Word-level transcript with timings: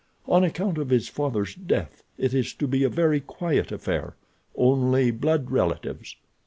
On 0.27 0.43
account 0.43 0.79
of 0.79 0.89
his 0.89 1.09
father's 1.09 1.53
death 1.53 2.03
it 2.17 2.33
is 2.33 2.55
to 2.55 2.67
be 2.67 2.83
a 2.83 2.89
very 2.89 3.19
quiet 3.19 3.71
affair—only 3.71 5.11
blood 5.11 5.51
relatives. 5.51 6.15